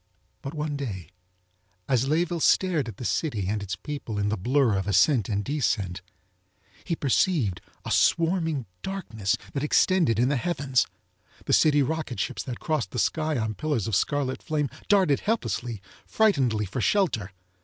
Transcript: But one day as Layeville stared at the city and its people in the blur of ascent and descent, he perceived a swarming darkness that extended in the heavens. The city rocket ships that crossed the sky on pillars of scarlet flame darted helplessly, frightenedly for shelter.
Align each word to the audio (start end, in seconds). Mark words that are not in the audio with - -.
But 0.41 0.55
one 0.55 0.75
day 0.77 1.11
as 1.87 2.07
Layeville 2.07 2.39
stared 2.41 2.87
at 2.87 2.97
the 2.97 3.05
city 3.05 3.47
and 3.47 3.61
its 3.61 3.75
people 3.75 4.17
in 4.17 4.29
the 4.29 4.35
blur 4.35 4.75
of 4.75 4.87
ascent 4.87 5.29
and 5.29 5.43
descent, 5.45 6.01
he 6.83 6.95
perceived 6.95 7.61
a 7.85 7.91
swarming 7.91 8.65
darkness 8.81 9.37
that 9.53 9.63
extended 9.63 10.17
in 10.17 10.27
the 10.29 10.37
heavens. 10.37 10.87
The 11.45 11.53
city 11.53 11.83
rocket 11.83 12.19
ships 12.19 12.41
that 12.45 12.59
crossed 12.59 12.89
the 12.89 12.97
sky 12.97 13.37
on 13.37 13.53
pillars 13.53 13.85
of 13.87 13.95
scarlet 13.95 14.41
flame 14.41 14.71
darted 14.87 15.19
helplessly, 15.19 15.83
frightenedly 16.07 16.65
for 16.65 16.81
shelter. 16.81 17.31